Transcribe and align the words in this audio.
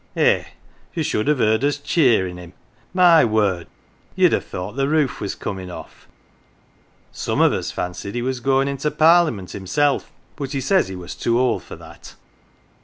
Eh, 0.15 0.45
you 0.95 1.03
should 1.03 1.27
have 1.27 1.37
heard 1.37 1.63
us 1.63 1.77
cheerin' 1.77 2.37
him! 2.39 2.53
My 2.91 3.23
word! 3.23 3.67
you'd 4.15 4.31
have 4.33 4.43
thought 4.45 4.71
the 4.71 4.89
roof 4.89 5.21
was 5.21 5.35
comin' 5.35 5.69
off. 5.69 6.07
Some 7.11 7.39
of 7.39 7.53
us 7.53 7.69
fancied 7.69 8.15
he 8.15 8.23
was 8.23 8.39
goin* 8.39 8.67
into 8.67 8.89
Parliament 8.89 9.51
himself, 9.51 10.11
but 10.35 10.53
he 10.53 10.59
says 10.59 10.87
he 10.87 10.95
was 10.95 11.13
too 11.13 11.39
old 11.39 11.61
for 11.61 11.75
that. 11.75 12.15